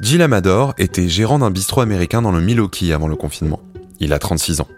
Jill 0.00 0.22
Amador 0.22 0.74
était 0.78 1.08
gérant 1.08 1.40
d'un 1.40 1.50
bistrot 1.50 1.80
américain 1.80 2.22
dans 2.22 2.30
le 2.30 2.40
Milwaukee 2.40 2.92
avant 2.92 3.08
le 3.08 3.16
confinement. 3.16 3.60
Il 3.98 4.12
a 4.12 4.20
36 4.20 4.60
ans. 4.60 4.68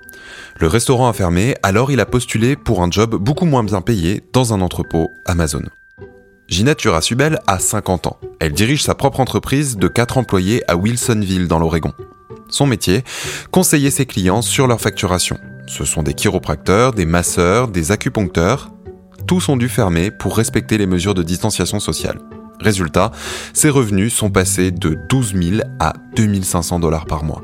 Le 0.58 0.66
restaurant 0.66 1.08
a 1.08 1.12
fermé, 1.12 1.54
alors 1.62 1.90
il 1.90 2.00
a 2.00 2.06
postulé 2.06 2.56
pour 2.56 2.82
un 2.82 2.90
job 2.90 3.16
beaucoup 3.16 3.44
moins 3.44 3.62
bien 3.62 3.82
payé 3.82 4.22
dans 4.32 4.54
un 4.54 4.62
entrepôt 4.62 5.12
Amazon. 5.26 5.62
Gina 6.48 6.74
Turasubel 6.74 7.38
a 7.46 7.58
50 7.58 8.06
ans. 8.06 8.18
Elle 8.40 8.52
dirige 8.52 8.82
sa 8.82 8.94
propre 8.94 9.20
entreprise 9.20 9.76
de 9.76 9.88
4 9.88 10.16
employés 10.16 10.62
à 10.70 10.76
Wilsonville 10.76 11.48
dans 11.48 11.58
l'Oregon. 11.58 11.92
Son 12.48 12.66
métier 12.66 13.04
Conseiller 13.50 13.90
ses 13.90 14.06
clients 14.06 14.42
sur 14.42 14.66
leur 14.66 14.80
facturation. 14.80 15.38
Ce 15.66 15.84
sont 15.84 16.02
des 16.02 16.14
chiropracteurs, 16.14 16.94
des 16.94 17.06
masseurs, 17.06 17.68
des 17.68 17.92
acupuncteurs. 17.92 18.70
Tous 19.26 19.50
ont 19.50 19.58
dû 19.58 19.68
fermer 19.68 20.10
pour 20.10 20.36
respecter 20.36 20.78
les 20.78 20.86
mesures 20.86 21.14
de 21.14 21.22
distanciation 21.22 21.78
sociale. 21.78 22.18
Résultat, 22.60 23.10
ses 23.54 23.70
revenus 23.70 24.14
sont 24.14 24.30
passés 24.30 24.70
de 24.70 24.98
12 25.08 25.34
000 25.34 25.62
à 25.78 25.94
2500 26.14 26.80
dollars 26.80 27.06
par 27.06 27.24
mois. 27.24 27.42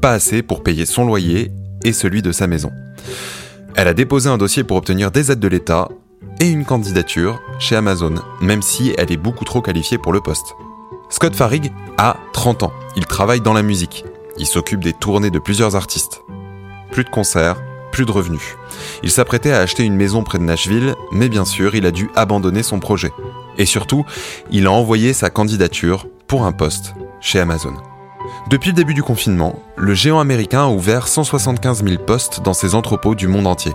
Pas 0.00 0.12
assez 0.12 0.42
pour 0.42 0.62
payer 0.62 0.86
son 0.86 1.04
loyer 1.04 1.50
et 1.82 1.92
celui 1.92 2.22
de 2.22 2.32
sa 2.32 2.46
maison. 2.46 2.70
Elle 3.74 3.88
a 3.88 3.94
déposé 3.94 4.28
un 4.30 4.38
dossier 4.38 4.62
pour 4.62 4.76
obtenir 4.76 5.10
des 5.10 5.32
aides 5.32 5.40
de 5.40 5.48
l'État 5.48 5.88
et 6.40 6.48
une 6.48 6.64
candidature 6.64 7.40
chez 7.58 7.74
Amazon, 7.74 8.14
même 8.40 8.62
si 8.62 8.94
elle 8.96 9.10
est 9.10 9.16
beaucoup 9.16 9.44
trop 9.44 9.60
qualifiée 9.60 9.98
pour 9.98 10.12
le 10.12 10.20
poste. 10.20 10.54
Scott 11.10 11.34
Farig 11.34 11.72
a 11.98 12.16
30 12.32 12.62
ans. 12.62 12.72
Il 12.96 13.06
travaille 13.06 13.40
dans 13.40 13.52
la 13.52 13.62
musique. 13.62 14.04
Il 14.38 14.46
s'occupe 14.46 14.82
des 14.82 14.92
tournées 14.92 15.30
de 15.30 15.38
plusieurs 15.38 15.76
artistes. 15.76 16.22
Plus 16.92 17.04
de 17.04 17.10
concerts, 17.10 17.60
plus 17.92 18.04
de 18.04 18.12
revenus. 18.12 18.56
Il 19.02 19.10
s'apprêtait 19.10 19.52
à 19.52 19.60
acheter 19.60 19.84
une 19.84 19.96
maison 19.96 20.24
près 20.24 20.38
de 20.38 20.44
Nashville, 20.44 20.94
mais 21.12 21.28
bien 21.28 21.44
sûr, 21.44 21.74
il 21.74 21.86
a 21.86 21.90
dû 21.90 22.10
abandonner 22.16 22.62
son 22.62 22.80
projet. 22.80 23.12
Et 23.58 23.66
surtout, 23.66 24.04
il 24.50 24.66
a 24.66 24.72
envoyé 24.72 25.12
sa 25.12 25.30
candidature 25.30 26.06
pour 26.26 26.44
un 26.44 26.52
poste 26.52 26.94
chez 27.20 27.40
Amazon. 27.40 27.74
Depuis 28.50 28.70
le 28.70 28.76
début 28.76 28.94
du 28.94 29.02
confinement, 29.02 29.58
le 29.76 29.94
géant 29.94 30.20
américain 30.20 30.64
a 30.64 30.68
ouvert 30.68 31.08
175 31.08 31.84
000 31.84 32.02
postes 32.02 32.42
dans 32.42 32.54
ses 32.54 32.74
entrepôts 32.74 33.14
du 33.14 33.26
monde 33.26 33.46
entier. 33.46 33.72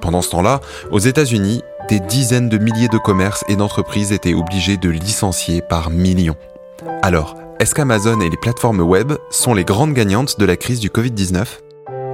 Pendant 0.00 0.22
ce 0.22 0.30
temps-là, 0.30 0.60
aux 0.90 0.98
États-Unis, 0.98 1.62
des 1.88 2.00
dizaines 2.00 2.48
de 2.48 2.58
milliers 2.58 2.88
de 2.88 2.98
commerces 2.98 3.44
et 3.48 3.56
d'entreprises 3.56 4.12
étaient 4.12 4.34
obligés 4.34 4.76
de 4.76 4.88
licencier 4.88 5.60
par 5.62 5.90
millions. 5.90 6.36
Alors, 7.02 7.36
est-ce 7.60 7.74
qu'Amazon 7.74 8.20
et 8.20 8.30
les 8.30 8.36
plateformes 8.36 8.80
web 8.80 9.12
sont 9.30 9.54
les 9.54 9.64
grandes 9.64 9.92
gagnantes 9.92 10.38
de 10.38 10.44
la 10.44 10.56
crise 10.56 10.80
du 10.80 10.88
Covid-19 10.88 11.44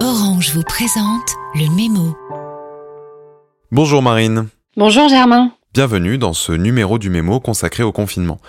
Orange 0.03 0.53
vous 0.55 0.63
présente 0.63 1.29
le 1.55 1.69
mémo. 1.75 2.17
Bonjour 3.71 4.03
Marine. 4.03 4.49
Bonjour 4.77 5.09
Germain. 5.09 5.53
Bienvenue 5.73 6.19
dans 6.19 6.33
ce 6.33 6.51
numéro 6.51 6.99
du 6.99 7.11
mémo 7.11 7.39
consacré 7.39 7.85
au 7.85 7.93
confinement. 7.93 8.41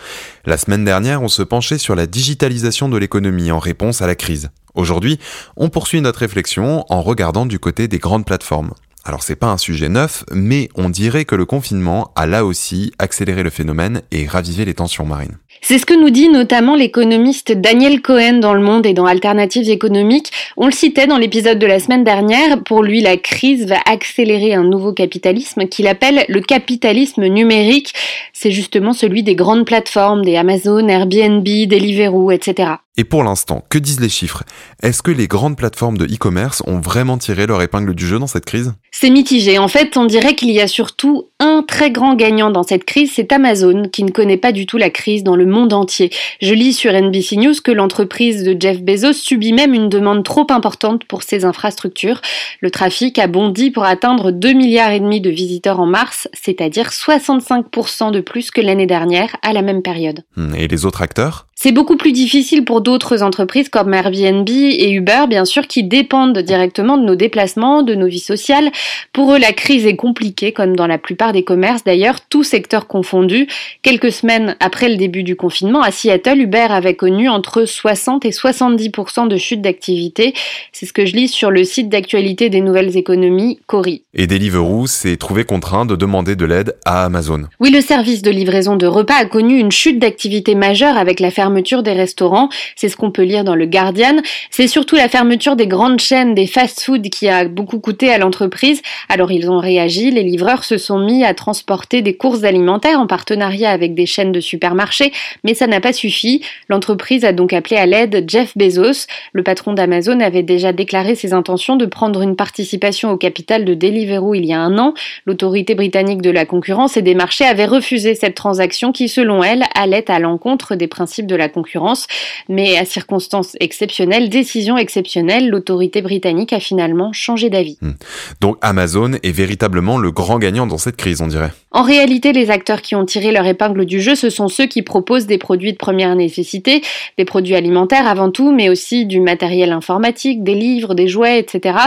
La 0.44 0.58
semaine 0.58 0.84
dernière, 0.84 1.22
on 1.22 1.28
se 1.28 1.44
penchait 1.44 1.78
sur 1.78 1.94
la 1.94 2.08
digitalisation 2.08 2.90
de 2.90 2.98
l'économie 2.98 3.52
en 3.52 3.60
réponse 3.60 4.02
à 4.02 4.08
la 4.08 4.16
crise. 4.16 4.50
Aujourd'hui, 4.74 5.20
on 5.56 5.70
poursuit 5.70 6.02
notre 6.02 6.18
réflexion 6.18 6.84
en 6.90 7.04
regardant 7.04 7.46
du 7.46 7.60
côté 7.60 7.88
des 7.88 8.00
grandes 8.00 8.26
plateformes. 8.26 8.74
Alors 9.04 9.24
c'est 9.24 9.36
pas 9.36 9.48
un 9.48 9.58
sujet 9.58 9.90
neuf, 9.90 10.24
mais 10.32 10.70
on 10.76 10.90
dirait 10.90 11.26
que 11.26 11.36
le 11.36 11.46
confinement 11.46 12.12
a 12.16 12.28
là 12.28 12.46
aussi 12.46 12.92
accéléré 13.00 13.42
le 13.42 13.50
phénomène 13.50 14.02
et 14.12 14.28
ravivé 14.28 14.64
les 14.64 14.76
tensions 14.76 15.06
marines. 15.06 15.38
C'est 15.64 15.80
ce 15.80 15.86
que 15.86 15.94
nous 15.94 16.10
dit 16.10 16.30
notamment 16.30 16.76
l'économiste 16.76 17.52
Daniel 17.52 18.02
Cohen 18.02 18.40
dans 18.40 18.54
Le 18.54 18.62
Monde 18.62 18.86
et 18.86 18.94
dans 18.94 19.06
Alternatives 19.06 19.70
économiques. 19.70 20.32
On 20.58 20.66
le 20.66 20.72
citait 20.72 21.08
dans 21.08 21.18
l'épisode 21.18 21.60
de 21.60 21.68
la 21.68 21.80
semaine 21.80 22.04
dernière. 22.04 22.64
Pour 22.64 22.84
lui, 22.84 23.02
la 23.02 23.18
crise 23.18 23.68
va 23.68 23.78
accélérer 23.86 24.54
un 24.54 24.64
nouveau 24.64 24.94
capitalisme 24.94 25.68
qu'il 25.68 25.88
appelle 25.88 26.26
le 26.30 26.42
capitalisme 26.42 27.26
numérique. 27.26 27.94
C'est 28.34 28.52
justement 28.52 28.94
celui 28.94 29.24
des 29.24 29.36
grandes 29.36 29.66
plateformes, 29.66 30.24
des 30.24 30.36
Amazon, 30.36 30.88
Airbnb, 30.88 31.44
Deliveroo, 31.44 32.32
etc. 32.32 32.74
Et 32.98 33.06
pour 33.06 33.24
l'instant, 33.24 33.64
que 33.70 33.78
disent 33.78 34.02
les 34.02 34.10
chiffres? 34.10 34.44
Est-ce 34.84 35.02
que 35.02 35.12
les 35.12 35.28
grandes 35.28 35.56
plateformes 35.56 35.98
de 35.98 36.06
e-commerce 36.06 36.62
ont 36.68 36.82
vraiment 36.82 37.18
tiré 37.18 37.48
leur 37.48 37.62
épingle 37.62 37.96
du 37.96 38.06
jeu 38.06 38.20
dans 38.20 38.28
cette 38.28 38.44
crise? 38.44 38.74
C'est 38.92 39.10
mitigé. 39.10 39.58
En 39.58 39.70
fait, 39.70 39.96
on 39.96 40.04
dirait 40.04 40.36
qu'il 40.36 40.52
y 40.52 40.60
a 40.60 40.68
surtout 40.68 41.30
un 41.40 41.64
très 41.66 41.90
grand 41.90 42.16
gagnant 42.16 42.52
dans 42.52 42.64
cette 42.64 42.84
crise, 42.84 43.14
c'est 43.16 43.32
Amazon, 43.32 43.88
qui 43.90 44.04
ne 44.04 44.12
connaît 44.12 44.36
pas 44.36 44.52
du 44.52 44.66
tout 44.66 44.78
la 44.78 44.90
crise 44.90 45.24
dans 45.24 45.38
le 45.38 45.46
monde 45.46 45.72
entier. 45.72 46.12
Je 46.42 46.54
lis 46.54 46.74
sur 46.74 46.92
NBC 46.92 47.38
News 47.38 47.54
que 47.64 47.72
l'entreprise 47.72 48.44
de 48.44 48.58
Jeff 48.60 48.82
Bezos 48.82 49.14
subit 49.14 49.54
même 49.54 49.74
une 49.74 49.88
demande 49.88 50.26
trop 50.26 50.48
importante 50.50 51.06
pour 51.06 51.24
ses 51.24 51.46
infrastructures. 51.46 52.20
Le 52.60 52.72
trafic 52.72 53.18
a 53.20 53.28
bondi 53.28 53.72
pour 53.72 53.86
atteindre 53.86 54.32
2 54.32 54.52
milliards 54.52 54.92
et 54.92 55.00
demi 55.00 55.22
de 55.22 55.30
visiteurs 55.30 55.80
en 55.80 55.86
mars, 55.86 56.28
c'est-à-dire 56.34 56.90
65% 56.90 58.12
de 58.12 58.20
plus 58.20 58.52
que 58.52 58.60
l'année 58.60 58.86
dernière 58.86 59.38
à 59.44 59.54
la 59.54 59.62
même 59.62 59.82
période. 59.82 60.26
Hmm, 60.36 60.54
et 60.56 60.68
les 60.68 60.86
autres 60.86 61.02
acteurs? 61.02 61.48
C'est 61.64 61.72
beaucoup 61.72 61.96
plus 61.96 62.12
difficile 62.12 62.66
pour 62.66 62.82
d'autres 62.82 63.22
entreprises 63.22 63.70
comme 63.70 63.94
Airbnb 63.94 64.50
et 64.50 64.90
Uber, 64.90 65.26
bien 65.30 65.46
sûr, 65.46 65.68
qui 65.68 65.84
dépendent 65.84 66.40
directement 66.40 66.98
de 66.98 67.04
nos 67.06 67.14
déplacements, 67.14 67.84
de 67.84 67.94
nos 67.94 68.08
vies 68.08 68.18
sociales. 68.18 68.72
Pour 69.14 69.36
eux, 69.36 69.38
la 69.38 69.54
crise 69.54 69.86
est 69.86 69.96
compliquée, 69.96 70.54
comme 70.54 70.76
dans 70.76 70.88
la 70.88 70.98
plupart 70.98 71.34
des 71.34 71.44
commerces 71.44 71.84
d'ailleurs, 71.84 72.20
tout 72.22 72.44
secteur 72.44 72.88
confondu. 72.88 73.46
Quelques 73.84 74.12
semaines 74.12 74.56
après 74.60 74.90
le 74.90 74.96
début 74.96 75.22
du 75.22 75.36
confinement, 75.36 75.84
à 75.84 75.92
Seattle, 75.92 76.40
Uber 76.40 76.66
avait 76.72 76.96
connu 76.96 77.30
entre 77.30 77.66
60 77.66 78.26
et 78.26 78.32
70% 78.32 79.28
de 79.28 79.38
chute 79.38 79.62
d'activité. 79.62 80.34
C'est 80.72 80.88
ce 80.88 80.94
que 80.94 81.06
je 81.06 81.16
lis 81.16 81.28
sur 81.28 81.52
le 81.52 81.64
site 81.64 81.90
d'actualité 81.90 82.50
des 82.50 82.62
nouvelles 82.62 82.98
économies, 82.98 83.60
Cori. 83.68 84.02
Et 84.16 84.26
Deliveroo 84.26 84.88
s'est 84.88 85.18
trouvé 85.18 85.44
contraint 85.44 85.86
de 85.86 85.96
demander 85.96 86.36
de 86.36 86.46
l'aide 86.46 86.76
à 86.86 87.06
Amazon. 87.06 87.44
Oui, 87.60 87.70
le 87.70 87.82
service 87.82 88.24
de 88.24 88.32
livraison 88.32 88.78
de 88.78 88.88
repas 88.88 89.14
a 89.14 89.26
connu 89.26 89.60
une 89.60 89.72
chute 89.72 90.00
d'activité 90.00 90.56
majeure 90.56 90.98
avec 90.98 91.20
la 91.20 91.30
fermeture 91.30 91.51
fermeture 91.52 91.84
des 91.84 91.92
restaurants. 91.92 92.48
C'est 92.78 92.88
ce 92.88 92.96
qu'on 92.96 93.12
peut 93.12 93.24
lire 93.24 93.44
dans 93.44 93.56
le 93.56 93.66
Guardian. 93.66 94.22
C'est 94.52 94.68
surtout 94.68 94.96
la 94.96 95.10
fermeture 95.10 95.58
des 95.58 95.68
grandes 95.68 96.00
chaînes 96.00 96.34
des 96.34 96.48
fast-food 96.48 97.10
qui 97.10 97.28
a 97.28 97.46
beaucoup 97.46 97.80
coûté 97.80 98.10
à 98.10 98.18
l'entreprise. 98.18 98.82
Alors 99.10 99.34
ils 99.34 99.50
ont 99.50 99.60
réagi, 99.60 100.12
les 100.12 100.24
livreurs 100.24 100.64
se 100.64 100.78
sont 100.78 101.00
mis 101.00 101.26
à 101.26 101.34
transporter 101.34 102.02
des 102.02 102.16
courses 102.16 102.46
alimentaires 102.46 103.02
en 103.02 103.08
partenariat 103.08 103.70
avec 103.70 103.96
des 103.96 104.06
chaînes 104.06 104.32
de 104.32 104.40
supermarchés, 104.40 105.12
mais 105.44 105.54
ça 105.54 105.68
n'a 105.68 105.82
pas 105.82 105.92
suffi. 105.92 106.42
L'entreprise 106.70 107.26
a 107.26 107.34
donc 107.34 107.52
appelé 107.52 107.76
à 107.76 107.86
l'aide 107.86 108.24
Jeff 108.30 108.58
Bezos. 108.58 109.08
Le 109.34 109.44
patron 109.44 109.74
d'Amazon 109.74 110.22
avait 110.22 110.44
déjà 110.44 110.72
déclaré 110.72 111.16
ses 111.16 111.34
intentions 111.34 111.76
de 111.76 111.86
prendre 111.86 112.22
une 112.22 112.38
participation 112.38 113.12
au 113.12 113.18
capital 113.18 113.66
de 113.66 113.74
Deliveroo 113.74 114.36
il 114.36 114.46
y 114.46 114.54
a 114.54 114.60
un 114.62 114.78
an. 114.78 114.94
L'autorité 115.26 115.76
britannique 115.76 116.22
de 116.22 116.30
la 116.30 116.46
concurrence 116.46 116.96
et 116.96 117.02
des 117.02 117.16
marchés 117.16 117.44
avait 117.44 117.66
refusé 117.66 118.16
cette 118.16 118.36
transaction 118.36 118.94
qui, 118.94 119.10
selon 119.10 119.44
elle, 119.44 119.66
allait 119.76 120.10
à 120.10 120.20
l'encontre 120.20 120.76
des 120.76 120.88
principes 120.88 121.28
de 121.28 121.36
la 121.36 121.41
concurrence. 121.50 122.08
Mais 122.50 122.78
à 122.78 122.86
circonstances 122.86 123.56
exceptionnelles, 123.60 124.30
décision 124.30 124.78
exceptionnelle, 124.78 125.50
l'autorité 125.50 126.02
britannique 126.02 126.54
a 126.54 126.60
finalement 126.60 127.14
changé 127.14 127.50
d'avis. 127.50 127.78
Hmm. 127.82 127.92
Donc 128.40 128.58
Amazon 128.62 129.14
est 129.24 129.32
véritablement 129.32 129.98
le 129.98 130.12
grand 130.12 130.40
gagnant 130.40 130.68
dans 130.68 130.78
cette 130.78 130.96
crise, 130.96 131.22
on 131.22 131.28
dirait. 131.28 131.52
En 131.72 131.84
réalité, 131.84 132.34
les 132.34 132.50
acteurs 132.50 132.82
qui 132.82 132.96
ont 132.96 133.06
tiré 133.06 133.32
leur 133.32 133.46
épingle 133.46 133.86
du 133.86 134.02
jeu, 134.02 134.16
ce 134.16 134.30
sont 134.30 134.50
ceux 134.50 134.66
qui 134.66 134.82
proposent 134.82 135.26
des 135.26 135.38
produits 135.38 135.72
de 135.72 135.78
première 135.78 136.16
nécessité, 136.16 136.82
des 137.18 137.24
produits 137.24 137.56
alimentaires 137.56 138.08
avant 138.08 138.30
tout, 138.30 138.52
mais 138.52 138.70
aussi 138.70 139.06
du 139.06 139.22
matériel 139.22 139.72
informatique, 139.72 140.44
des 140.44 140.56
livres, 140.56 140.96
des 140.96 141.08
jouets, 141.08 141.40
etc. 141.40 141.78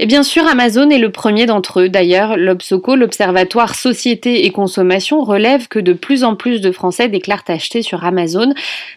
Et 0.00 0.06
bien 0.06 0.24
sûr, 0.24 0.46
Amazon 0.46 0.90
est 0.90 0.98
le 0.98 1.12
premier 1.12 1.46
d'entre 1.46 1.80
eux. 1.80 1.88
D'ailleurs, 1.88 2.36
l'Obsoco, 2.36 2.96
l'Observatoire 2.96 3.76
Société 3.76 4.44
et 4.44 4.50
Consommation, 4.50 5.22
relève 5.22 5.68
que 5.68 5.78
de 5.78 5.92
plus 5.92 6.24
en 6.24 6.34
plus 6.34 6.60
de 6.60 6.72
Français 6.72 7.08
déclarent 7.08 7.44
acheter 7.48 7.82
sur 7.82 8.04
Amazon. 8.04 8.52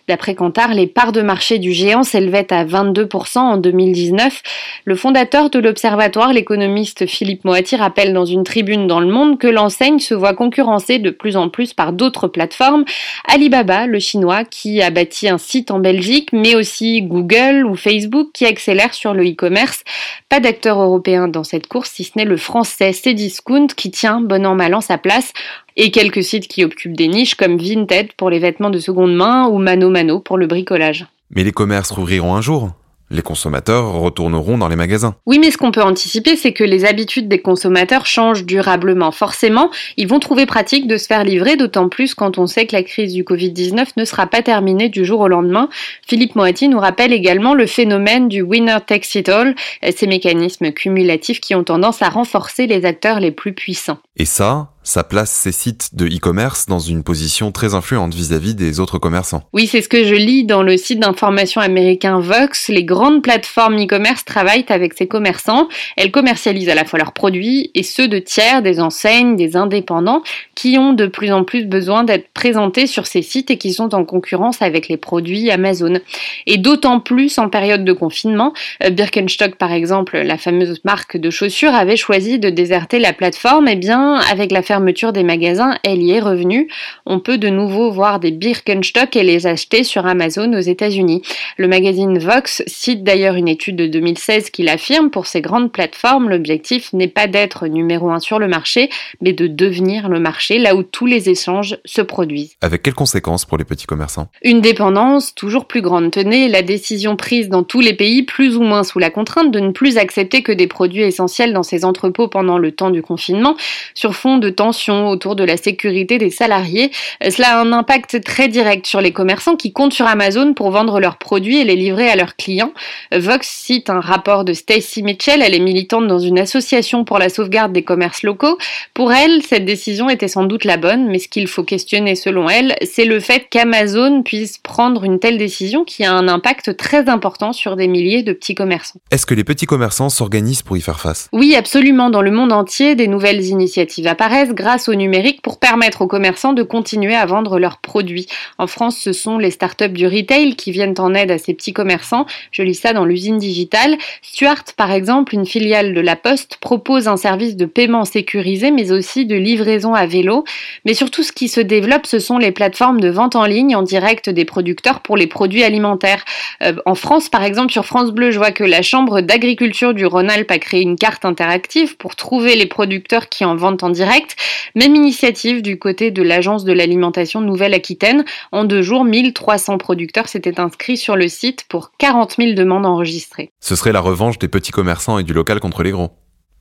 D'après 0.07 0.35
Kantar, 0.35 0.73
les 0.73 0.87
parts 0.87 1.11
de 1.11 1.21
marché 1.21 1.59
du 1.59 1.71
géant 1.71 2.03
s'élevaient 2.03 2.51
à 2.51 2.65
22% 2.65 3.37
en 3.37 3.57
2019. 3.57 4.41
Le 4.85 4.95
fondateur 4.95 5.49
de 5.49 5.59
l'Observatoire, 5.59 6.33
l'économiste 6.33 7.05
Philippe 7.05 7.45
Moati, 7.45 7.75
rappelle 7.75 8.13
dans 8.13 8.25
une 8.25 8.43
tribune 8.43 8.87
dans 8.87 8.99
Le 8.99 9.11
Monde 9.11 9.37
que 9.37 9.47
l'enseigne 9.47 9.99
se 9.99 10.13
voit 10.13 10.33
concurrencée 10.33 10.99
de 10.99 11.09
plus 11.11 11.37
en 11.37 11.49
plus 11.49 11.73
par 11.73 11.93
d'autres 11.93 12.27
plateformes. 12.27 12.85
Alibaba, 13.27 13.85
le 13.85 13.99
chinois, 13.99 14.43
qui 14.43 14.81
a 14.81 14.89
bâti 14.89 15.29
un 15.29 15.37
site 15.37 15.71
en 15.71 15.79
Belgique, 15.79 16.29
mais 16.33 16.55
aussi 16.55 17.01
Google 17.01 17.65
ou 17.65 17.75
Facebook 17.75 18.29
qui 18.33 18.45
accélèrent 18.45 18.93
sur 18.93 19.13
le 19.13 19.23
e-commerce. 19.23 19.83
Pas 20.29 20.39
d'acteur 20.39 20.81
européen 20.81 21.27
dans 21.27 21.43
cette 21.43 21.67
course, 21.67 21.91
si 21.91 22.03
ce 22.03 22.11
n'est 22.15 22.25
le 22.25 22.37
français 22.37 22.91
Cdiscount 22.93 23.67
qui 23.75 23.91
tient 23.91 24.21
bon 24.21 24.45
an 24.45 24.55
mal 24.55 24.73
an 24.73 24.81
sa 24.81 24.97
place 24.97 25.33
et 25.77 25.91
quelques 25.91 26.23
sites 26.23 26.47
qui 26.47 26.63
occupent 26.63 26.95
des 26.95 27.07
niches 27.07 27.35
comme 27.35 27.57
Vinted 27.57 28.13
pour 28.13 28.29
les 28.29 28.39
vêtements 28.39 28.69
de 28.69 28.79
seconde 28.79 29.15
main 29.15 29.47
ou 29.47 29.57
Mano 29.57 29.89
Mano 29.89 30.19
pour 30.19 30.37
le 30.37 30.47
bricolage. 30.47 31.05
Mais 31.33 31.43
les 31.43 31.51
commerces 31.51 31.91
rouvriront 31.91 32.35
un 32.35 32.41
jour 32.41 32.71
les 33.11 33.21
consommateurs 33.21 33.91
retourneront 33.93 34.57
dans 34.57 34.69
les 34.69 34.75
magasins. 34.75 35.15
Oui, 35.25 35.37
mais 35.37 35.51
ce 35.51 35.57
qu'on 35.57 35.71
peut 35.71 35.81
anticiper, 35.81 36.35
c'est 36.35 36.53
que 36.53 36.63
les 36.63 36.85
habitudes 36.85 37.27
des 37.27 37.39
consommateurs 37.39 38.05
changent 38.05 38.45
durablement. 38.45 39.11
Forcément, 39.11 39.69
ils 39.97 40.07
vont 40.07 40.19
trouver 40.19 40.45
pratique 40.45 40.87
de 40.87 40.97
se 40.97 41.07
faire 41.07 41.23
livrer, 41.23 41.57
d'autant 41.57 41.89
plus 41.89 42.15
quand 42.15 42.37
on 42.37 42.47
sait 42.47 42.65
que 42.65 42.75
la 42.75 42.83
crise 42.83 43.13
du 43.13 43.23
Covid-19 43.23 43.87
ne 43.97 44.05
sera 44.05 44.27
pas 44.27 44.41
terminée 44.41 44.89
du 44.89 45.05
jour 45.05 45.19
au 45.19 45.27
lendemain. 45.27 45.69
Philippe 46.07 46.35
Moati 46.35 46.69
nous 46.69 46.79
rappelle 46.79 47.13
également 47.13 47.53
le 47.53 47.65
phénomène 47.65 48.29
du 48.29 48.41
winner 48.41 48.77
takes 48.85 49.15
it 49.15 49.29
all, 49.29 49.55
ces 49.95 50.07
mécanismes 50.07 50.71
cumulatifs 50.71 51.41
qui 51.41 51.53
ont 51.53 51.63
tendance 51.63 52.01
à 52.01 52.09
renforcer 52.09 52.65
les 52.65 52.85
acteurs 52.85 53.19
les 53.19 53.31
plus 53.31 53.53
puissants. 53.53 53.99
Et 54.15 54.25
ça, 54.25 54.69
ça 54.83 55.03
place 55.03 55.31
ces 55.31 55.51
sites 55.51 55.95
de 55.95 56.07
e-commerce 56.07 56.65
dans 56.65 56.79
une 56.79 57.03
position 57.03 57.51
très 57.51 57.75
influente 57.75 58.13
vis-à-vis 58.13 58.55
des 58.55 58.79
autres 58.79 58.97
commerçants. 58.97 59.43
Oui, 59.53 59.67
c'est 59.67 59.81
ce 59.81 59.89
que 59.89 60.03
je 60.03 60.15
lis 60.15 60.43
dans 60.43 60.63
le 60.63 60.75
site 60.77 60.99
d'information 60.99 61.61
américain 61.61 62.19
Vox. 62.19 62.69
Les 62.69 62.83
grandes 62.83 63.21
plateformes 63.21 63.77
e-commerce 63.77 64.25
travaillent 64.25 64.65
avec 64.69 64.93
ces 64.93 65.07
commerçants. 65.07 65.67
Elles 65.97 66.11
commercialisent 66.11 66.69
à 66.69 66.75
la 66.75 66.85
fois 66.85 66.97
leurs 66.97 67.13
produits 67.13 67.69
et 67.75 67.83
ceux 67.83 68.07
de 68.07 68.17
tiers, 68.17 68.61
des 68.61 68.79
enseignes, 68.79 69.35
des 69.35 69.55
indépendants, 69.55 70.23
qui 70.55 70.77
ont 70.77 70.93
de 70.93 71.05
plus 71.05 71.31
en 71.31 71.43
plus 71.43 71.65
besoin 71.65 72.03
d'être 72.03 72.29
présentés 72.33 72.87
sur 72.87 73.05
ces 73.05 73.21
sites 73.21 73.51
et 73.51 73.57
qui 73.57 73.73
sont 73.73 73.93
en 73.93 74.03
concurrence 74.03 74.61
avec 74.61 74.87
les 74.87 74.97
produits 74.97 75.51
Amazon. 75.51 75.99
Et 76.47 76.57
d'autant 76.57 76.99
plus 76.99 77.37
en 77.37 77.49
période 77.49 77.85
de 77.85 77.93
confinement. 77.93 78.53
Euh, 78.83 78.89
Birkenstock, 78.89 79.55
par 79.55 79.71
exemple, 79.71 80.17
la 80.17 80.37
fameuse 80.37 80.81
marque 80.83 81.17
de 81.17 81.29
chaussures, 81.29 81.73
avait 81.73 81.97
choisi 81.97 82.39
de 82.39 82.49
déserter 82.49 82.99
la 82.99 83.13
plateforme. 83.13 83.67
Et 83.67 83.73
eh 83.73 83.75
bien, 83.75 84.15
avec 84.15 84.51
la 84.51 84.61
fermeture 84.71 85.11
des 85.11 85.23
magasins, 85.23 85.75
elle 85.83 86.01
y 86.01 86.11
est 86.11 86.21
revenue. 86.21 86.69
On 87.05 87.19
peut 87.19 87.37
de 87.37 87.49
nouveau 87.49 87.91
voir 87.91 88.21
des 88.21 88.31
Birkenstock 88.31 89.17
et 89.17 89.23
les 89.23 89.45
acheter 89.45 89.83
sur 89.83 90.05
Amazon 90.05 90.53
aux 90.53 90.61
États-Unis. 90.61 91.23
Le 91.57 91.67
magazine 91.67 92.17
Vox 92.17 92.63
cite 92.67 93.03
d'ailleurs 93.03 93.35
une 93.35 93.49
étude 93.49 93.75
de 93.75 93.87
2016 93.87 94.49
qui 94.49 94.63
l'affirme 94.63 95.09
pour 95.09 95.27
ces 95.27 95.41
grandes 95.41 95.73
plateformes, 95.73 96.29
l'objectif 96.29 96.93
n'est 96.93 97.09
pas 97.09 97.27
d'être 97.27 97.67
numéro 97.67 98.11
un 98.11 98.21
sur 98.21 98.39
le 98.39 98.47
marché, 98.47 98.89
mais 99.19 99.33
de 99.33 99.47
devenir 99.47 100.07
le 100.07 100.21
marché 100.21 100.57
là 100.57 100.73
où 100.73 100.83
tous 100.83 101.05
les 101.05 101.27
échanges 101.27 101.77
se 101.83 102.01
produisent. 102.01 102.55
Avec 102.61 102.81
quelles 102.81 102.93
conséquences 102.93 103.43
pour 103.43 103.57
les 103.57 103.65
petits 103.65 103.87
commerçants? 103.87 104.29
Une 104.41 104.61
dépendance 104.61 105.35
toujours 105.35 105.65
plus 105.65 105.81
grande. 105.81 106.11
Tenez, 106.11 106.47
la 106.47 106.61
décision 106.61 107.17
prise 107.17 107.49
dans 107.49 107.63
tous 107.63 107.81
les 107.81 107.93
pays, 107.93 108.23
plus 108.23 108.55
ou 108.55 108.61
moins 108.61 108.85
sous 108.85 108.99
la 108.99 109.09
contrainte, 109.09 109.51
de 109.51 109.59
ne 109.59 109.71
plus 109.71 109.97
accepter 109.97 110.43
que 110.43 110.53
des 110.53 110.67
produits 110.67 111.03
essentiels 111.03 111.51
dans 111.51 111.63
ces 111.63 111.83
entrepôts 111.83 112.29
pendant 112.29 112.57
le 112.57 112.71
temps 112.71 112.89
du 112.89 113.01
confinement, 113.01 113.57
sur 113.95 114.15
fond 114.15 114.37
de 114.37 114.49
autour 114.61 115.35
de 115.35 115.43
la 115.43 115.57
sécurité 115.57 116.17
des 116.17 116.29
salariés. 116.29 116.91
Euh, 117.23 117.29
cela 117.29 117.57
a 117.57 117.61
un 117.61 117.73
impact 117.73 118.23
très 118.23 118.47
direct 118.47 118.85
sur 118.85 119.01
les 119.01 119.11
commerçants 119.11 119.55
qui 119.55 119.73
comptent 119.73 119.93
sur 119.93 120.07
Amazon 120.07 120.53
pour 120.53 120.71
vendre 120.71 120.99
leurs 120.99 121.17
produits 121.17 121.57
et 121.57 121.63
les 121.63 121.75
livrer 121.75 122.09
à 122.09 122.15
leurs 122.15 122.35
clients. 122.35 122.73
Vox 123.11 123.47
cite 123.47 123.89
un 123.89 123.99
rapport 123.99 124.45
de 124.45 124.53
Stacy 124.53 125.03
Mitchell, 125.03 125.41
elle 125.41 125.55
est 125.55 125.59
militante 125.59 126.07
dans 126.07 126.19
une 126.19 126.39
association 126.39 127.03
pour 127.03 127.19
la 127.19 127.29
sauvegarde 127.29 127.73
des 127.73 127.83
commerces 127.83 128.23
locaux. 128.23 128.57
Pour 128.93 129.11
elle, 129.11 129.41
cette 129.41 129.65
décision 129.65 130.09
était 130.09 130.27
sans 130.27 130.43
doute 130.43 130.65
la 130.65 130.77
bonne, 130.77 131.07
mais 131.07 131.19
ce 131.19 131.27
qu'il 131.27 131.47
faut 131.47 131.63
questionner 131.63 132.15
selon 132.15 132.49
elle, 132.49 132.75
c'est 132.83 133.05
le 133.05 133.19
fait 133.19 133.47
qu'Amazon 133.49 134.23
puisse 134.23 134.57
prendre 134.57 135.03
une 135.03 135.19
telle 135.19 135.37
décision 135.37 135.83
qui 135.83 136.03
a 136.03 136.13
un 136.13 136.27
impact 136.27 136.77
très 136.77 137.09
important 137.09 137.53
sur 137.53 137.75
des 137.75 137.87
milliers 137.87 138.23
de 138.23 138.33
petits 138.33 138.55
commerçants. 138.55 138.99
Est-ce 139.11 139.25
que 139.25 139.33
les 139.33 139.43
petits 139.43 139.65
commerçants 139.65 140.09
s'organisent 140.09 140.61
pour 140.61 140.77
y 140.77 140.81
faire 140.81 140.99
face? 140.99 141.29
Oui, 141.33 141.55
absolument. 141.55 142.09
Dans 142.09 142.21
le 142.21 142.31
monde 142.31 142.51
entier, 142.51 142.95
des 142.95 143.07
nouvelles 143.07 143.45
initiatives 143.45 144.07
apparaissent 144.07 144.50
grâce 144.53 144.89
au 144.89 144.95
numérique 144.95 145.41
pour 145.41 145.59
permettre 145.59 146.01
aux 146.01 146.07
commerçants 146.07 146.53
de 146.53 146.63
continuer 146.63 147.15
à 147.15 147.25
vendre 147.25 147.59
leurs 147.59 147.77
produits. 147.77 148.27
En 148.57 148.67
France, 148.67 148.97
ce 148.97 149.13
sont 149.13 149.37
les 149.37 149.51
startups 149.51 149.89
du 149.89 150.07
retail 150.07 150.55
qui 150.55 150.71
viennent 150.71 150.95
en 150.99 151.13
aide 151.13 151.31
à 151.31 151.37
ces 151.37 151.53
petits 151.53 151.73
commerçants. 151.73 152.25
Je 152.51 152.63
lis 152.63 152.75
ça 152.75 152.93
dans 152.93 153.05
l'usine 153.05 153.37
digitale. 153.37 153.97
Stuart, 154.21 154.63
par 154.77 154.91
exemple, 154.91 155.35
une 155.35 155.45
filiale 155.45 155.93
de 155.93 156.01
la 156.01 156.15
Poste, 156.15 156.57
propose 156.61 157.07
un 157.07 157.17
service 157.17 157.55
de 157.55 157.65
paiement 157.65 158.05
sécurisé, 158.05 158.71
mais 158.71 158.91
aussi 158.91 159.25
de 159.25 159.35
livraison 159.35 159.93
à 159.93 160.05
vélo. 160.05 160.43
Mais 160.85 160.93
surtout, 160.93 161.23
ce 161.23 161.31
qui 161.31 161.47
se 161.47 161.61
développe, 161.61 162.05
ce 162.05 162.19
sont 162.19 162.37
les 162.37 162.51
plateformes 162.51 162.99
de 162.99 163.09
vente 163.09 163.35
en 163.35 163.45
ligne 163.45 163.75
en 163.75 163.83
direct 163.83 164.29
des 164.29 164.45
producteurs 164.45 165.01
pour 165.01 165.17
les 165.17 165.27
produits 165.27 165.63
alimentaires. 165.63 166.23
Euh, 166.61 166.73
en 166.85 166.95
France, 166.95 167.29
par 167.29 167.43
exemple, 167.43 167.71
sur 167.71 167.85
France 167.85 168.11
Bleu, 168.11 168.31
je 168.31 168.37
vois 168.37 168.51
que 168.51 168.63
la 168.63 168.81
Chambre 168.81 169.21
d'agriculture 169.21 169.93
du 169.93 170.05
Rhône-Alpes 170.05 170.51
a 170.51 170.59
créé 170.59 170.81
une 170.81 170.95
carte 170.95 171.25
interactive 171.25 171.97
pour 171.97 172.15
trouver 172.15 172.55
les 172.55 172.65
producteurs 172.65 173.29
qui 173.29 173.45
en 173.45 173.55
vendent 173.55 173.83
en 173.83 173.89
direct. 173.89 174.35
Même 174.75 174.95
initiative 174.95 175.61
du 175.61 175.77
côté 175.77 176.11
de 176.11 176.23
l'Agence 176.23 176.63
de 176.63 176.73
l'alimentation 176.73 177.41
Nouvelle-Aquitaine. 177.41 178.25
En 178.51 178.63
deux 178.63 178.81
jours, 178.81 179.03
1300 179.03 179.77
producteurs 179.77 180.27
s'étaient 180.27 180.59
inscrits 180.59 180.97
sur 180.97 181.15
le 181.15 181.27
site 181.27 181.65
pour 181.67 181.91
40 181.97 182.35
000 182.37 182.53
demandes 182.53 182.85
enregistrées. 182.85 183.51
Ce 183.59 183.75
serait 183.75 183.91
la 183.91 184.01
revanche 184.01 184.39
des 184.39 184.47
petits 184.47 184.71
commerçants 184.71 185.17
et 185.17 185.23
du 185.23 185.33
local 185.33 185.59
contre 185.59 185.83
les 185.83 185.91
gros. 185.91 186.11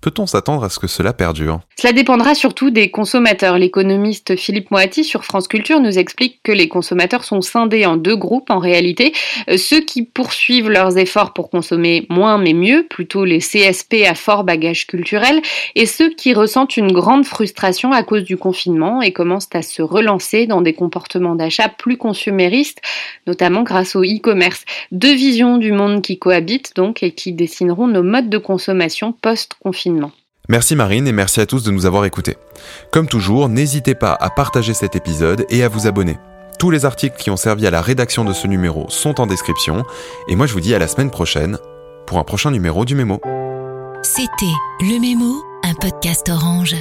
Peut-on 0.00 0.26
s'attendre 0.26 0.64
à 0.64 0.70
ce 0.70 0.78
que 0.78 0.86
cela 0.86 1.12
perdure? 1.12 1.60
Cela 1.78 1.92
dépendra 1.92 2.34
surtout 2.34 2.70
des 2.70 2.90
consommateurs. 2.90 3.58
L'économiste 3.58 4.34
Philippe 4.34 4.70
Moati 4.70 5.04
sur 5.04 5.24
France 5.24 5.46
Culture 5.46 5.78
nous 5.78 5.98
explique 5.98 6.40
que 6.42 6.52
les 6.52 6.68
consommateurs 6.68 7.22
sont 7.22 7.42
scindés 7.42 7.84
en 7.84 7.98
deux 7.98 8.16
groupes 8.16 8.50
en 8.50 8.58
réalité. 8.58 9.12
Euh, 9.50 9.58
ceux 9.58 9.80
qui 9.80 10.02
poursuivent 10.02 10.70
leurs 10.70 10.96
efforts 10.96 11.34
pour 11.34 11.50
consommer 11.50 12.06
moins 12.08 12.38
mais 12.38 12.54
mieux, 12.54 12.86
plutôt 12.88 13.26
les 13.26 13.40
CSP 13.40 14.06
à 14.08 14.14
fort 14.14 14.44
bagage 14.44 14.86
culturel, 14.86 15.42
et 15.74 15.84
ceux 15.84 16.08
qui 16.08 16.32
ressentent 16.32 16.78
une 16.78 16.92
grande 16.92 17.26
frustration 17.26 17.92
à 17.92 18.02
cause 18.02 18.24
du 18.24 18.38
confinement 18.38 19.02
et 19.02 19.12
commencent 19.12 19.48
à 19.52 19.60
se 19.60 19.82
relancer 19.82 20.46
dans 20.46 20.62
des 20.62 20.72
comportements 20.72 21.34
d'achat 21.34 21.68
plus 21.68 21.98
consuméristes, 21.98 22.80
notamment 23.26 23.64
grâce 23.64 23.96
au 23.96 24.02
e-commerce. 24.02 24.64
Deux 24.92 25.14
visions 25.14 25.58
du 25.58 25.72
monde 25.72 26.00
qui 26.00 26.18
cohabitent 26.18 26.74
donc 26.74 27.02
et 27.02 27.12
qui 27.12 27.32
dessineront 27.32 27.86
nos 27.86 28.02
modes 28.02 28.30
de 28.30 28.38
consommation 28.38 29.12
post-confinement. 29.12 29.89
Merci 30.48 30.74
Marine 30.74 31.06
et 31.06 31.12
merci 31.12 31.40
à 31.40 31.46
tous 31.46 31.62
de 31.62 31.70
nous 31.70 31.86
avoir 31.86 32.04
écoutés. 32.04 32.36
Comme 32.90 33.06
toujours, 33.06 33.48
n'hésitez 33.48 33.94
pas 33.94 34.16
à 34.18 34.30
partager 34.30 34.74
cet 34.74 34.96
épisode 34.96 35.46
et 35.48 35.62
à 35.62 35.68
vous 35.68 35.86
abonner. 35.86 36.18
Tous 36.58 36.70
les 36.70 36.84
articles 36.84 37.16
qui 37.16 37.30
ont 37.30 37.36
servi 37.36 37.66
à 37.66 37.70
la 37.70 37.80
rédaction 37.80 38.24
de 38.24 38.32
ce 38.32 38.46
numéro 38.46 38.86
sont 38.88 39.20
en 39.20 39.26
description. 39.26 39.84
Et 40.28 40.36
moi 40.36 40.46
je 40.46 40.52
vous 40.52 40.60
dis 40.60 40.74
à 40.74 40.78
la 40.78 40.88
semaine 40.88 41.10
prochaine 41.10 41.58
pour 42.06 42.18
un 42.18 42.24
prochain 42.24 42.50
numéro 42.50 42.84
du 42.84 42.94
Mémo. 42.94 43.20
C'était 44.02 44.56
Le 44.80 45.00
Mémo, 45.00 45.42
un 45.62 45.74
podcast 45.74 46.28
orange. 46.28 46.74